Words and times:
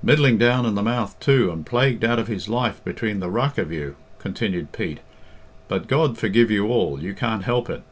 "Middling 0.00 0.38
down 0.38 0.64
in 0.64 0.76
the 0.76 0.82
mouth, 0.84 1.18
too, 1.18 1.50
and 1.50 1.66
plagued 1.66 2.04
out 2.04 2.20
of 2.20 2.28
his 2.28 2.48
life 2.48 2.80
between 2.84 3.18
the 3.18 3.28
ruck 3.28 3.58
of 3.58 3.72
you," 3.72 3.96
continued 4.20 4.70
Pete; 4.70 5.00
"but 5.66 5.88
God 5.88 6.16
forgive 6.16 6.52
you 6.52 6.68
all, 6.68 7.00
you 7.02 7.14
can't 7.14 7.42
help 7.42 7.68
it." 7.68 7.82